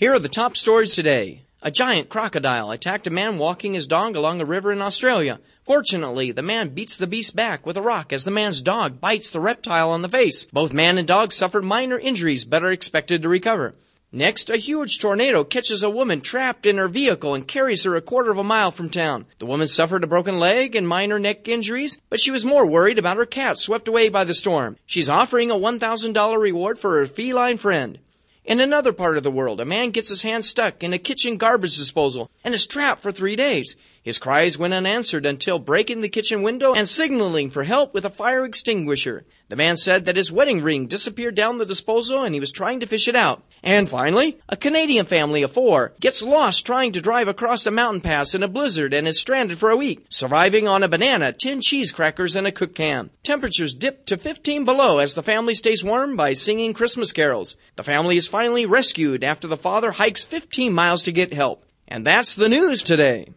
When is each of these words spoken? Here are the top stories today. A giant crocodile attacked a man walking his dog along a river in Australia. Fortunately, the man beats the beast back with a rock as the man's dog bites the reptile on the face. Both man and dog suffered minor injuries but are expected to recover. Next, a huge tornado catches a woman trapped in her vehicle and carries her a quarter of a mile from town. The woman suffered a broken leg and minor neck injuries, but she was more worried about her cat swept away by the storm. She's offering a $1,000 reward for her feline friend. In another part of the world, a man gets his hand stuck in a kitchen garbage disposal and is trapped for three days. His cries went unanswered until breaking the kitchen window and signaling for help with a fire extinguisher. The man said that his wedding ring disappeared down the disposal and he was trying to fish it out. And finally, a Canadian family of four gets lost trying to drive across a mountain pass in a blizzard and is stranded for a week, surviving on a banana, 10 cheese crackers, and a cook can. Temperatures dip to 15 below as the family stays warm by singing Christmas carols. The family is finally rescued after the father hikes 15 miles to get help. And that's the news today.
Here 0.00 0.14
are 0.14 0.18
the 0.18 0.30
top 0.30 0.56
stories 0.56 0.94
today. 0.94 1.42
A 1.60 1.70
giant 1.70 2.08
crocodile 2.08 2.70
attacked 2.70 3.06
a 3.06 3.10
man 3.10 3.36
walking 3.36 3.74
his 3.74 3.86
dog 3.86 4.16
along 4.16 4.40
a 4.40 4.46
river 4.46 4.72
in 4.72 4.80
Australia. 4.80 5.40
Fortunately, 5.66 6.32
the 6.32 6.40
man 6.40 6.70
beats 6.70 6.96
the 6.96 7.06
beast 7.06 7.36
back 7.36 7.66
with 7.66 7.76
a 7.76 7.82
rock 7.82 8.10
as 8.10 8.24
the 8.24 8.30
man's 8.30 8.62
dog 8.62 8.98
bites 8.98 9.30
the 9.30 9.40
reptile 9.40 9.90
on 9.90 10.00
the 10.00 10.08
face. 10.08 10.46
Both 10.46 10.72
man 10.72 10.96
and 10.96 11.06
dog 11.06 11.32
suffered 11.32 11.64
minor 11.64 11.98
injuries 11.98 12.46
but 12.46 12.64
are 12.64 12.72
expected 12.72 13.20
to 13.20 13.28
recover. 13.28 13.74
Next, 14.10 14.48
a 14.48 14.56
huge 14.56 15.00
tornado 15.00 15.44
catches 15.44 15.82
a 15.82 15.90
woman 15.90 16.22
trapped 16.22 16.64
in 16.64 16.78
her 16.78 16.88
vehicle 16.88 17.34
and 17.34 17.46
carries 17.46 17.84
her 17.84 17.94
a 17.94 18.00
quarter 18.00 18.30
of 18.30 18.38
a 18.38 18.42
mile 18.42 18.70
from 18.70 18.88
town. 18.88 19.26
The 19.38 19.44
woman 19.44 19.68
suffered 19.68 20.02
a 20.02 20.06
broken 20.06 20.38
leg 20.38 20.76
and 20.76 20.88
minor 20.88 21.18
neck 21.18 21.46
injuries, 21.46 21.98
but 22.08 22.20
she 22.20 22.30
was 22.30 22.42
more 22.42 22.64
worried 22.64 22.98
about 22.98 23.18
her 23.18 23.26
cat 23.26 23.58
swept 23.58 23.86
away 23.86 24.08
by 24.08 24.24
the 24.24 24.32
storm. 24.32 24.78
She's 24.86 25.10
offering 25.10 25.50
a 25.50 25.56
$1,000 25.56 26.40
reward 26.40 26.78
for 26.78 27.00
her 27.00 27.06
feline 27.06 27.58
friend. 27.58 27.98
In 28.50 28.58
another 28.58 28.92
part 28.92 29.16
of 29.16 29.22
the 29.22 29.30
world, 29.30 29.60
a 29.60 29.64
man 29.64 29.92
gets 29.92 30.08
his 30.08 30.22
hand 30.22 30.44
stuck 30.44 30.82
in 30.82 30.92
a 30.92 30.98
kitchen 30.98 31.36
garbage 31.36 31.76
disposal 31.76 32.32
and 32.42 32.52
is 32.52 32.66
trapped 32.66 33.00
for 33.00 33.12
three 33.12 33.36
days. 33.36 33.76
His 34.02 34.18
cries 34.18 34.56
went 34.56 34.72
unanswered 34.72 35.26
until 35.26 35.58
breaking 35.58 36.00
the 36.00 36.08
kitchen 36.08 36.42
window 36.42 36.72
and 36.72 36.88
signaling 36.88 37.50
for 37.50 37.64
help 37.64 37.92
with 37.92 38.06
a 38.06 38.10
fire 38.10 38.46
extinguisher. 38.46 39.24
The 39.50 39.56
man 39.56 39.76
said 39.76 40.06
that 40.06 40.16
his 40.16 40.32
wedding 40.32 40.62
ring 40.62 40.86
disappeared 40.86 41.34
down 41.34 41.58
the 41.58 41.66
disposal 41.66 42.22
and 42.22 42.32
he 42.32 42.40
was 42.40 42.50
trying 42.50 42.80
to 42.80 42.86
fish 42.86 43.08
it 43.08 43.16
out. 43.16 43.42
And 43.62 43.90
finally, 43.90 44.38
a 44.48 44.56
Canadian 44.56 45.04
family 45.04 45.42
of 45.42 45.52
four 45.52 45.92
gets 46.00 46.22
lost 46.22 46.64
trying 46.64 46.92
to 46.92 47.02
drive 47.02 47.28
across 47.28 47.66
a 47.66 47.70
mountain 47.70 48.00
pass 48.00 48.34
in 48.34 48.42
a 48.42 48.48
blizzard 48.48 48.94
and 48.94 49.06
is 49.06 49.20
stranded 49.20 49.58
for 49.58 49.68
a 49.68 49.76
week, 49.76 50.06
surviving 50.08 50.66
on 50.66 50.82
a 50.82 50.88
banana, 50.88 51.32
10 51.32 51.60
cheese 51.60 51.92
crackers, 51.92 52.36
and 52.36 52.46
a 52.46 52.52
cook 52.52 52.74
can. 52.74 53.10
Temperatures 53.22 53.74
dip 53.74 54.06
to 54.06 54.16
15 54.16 54.64
below 54.64 54.98
as 54.98 55.14
the 55.14 55.22
family 55.22 55.52
stays 55.52 55.84
warm 55.84 56.16
by 56.16 56.32
singing 56.32 56.72
Christmas 56.72 57.12
carols. 57.12 57.56
The 57.76 57.84
family 57.84 58.16
is 58.16 58.28
finally 58.28 58.64
rescued 58.64 59.24
after 59.24 59.46
the 59.46 59.58
father 59.58 59.90
hikes 59.90 60.24
15 60.24 60.72
miles 60.72 61.02
to 61.02 61.12
get 61.12 61.34
help. 61.34 61.66
And 61.86 62.06
that's 62.06 62.34
the 62.34 62.48
news 62.48 62.82
today. 62.82 63.34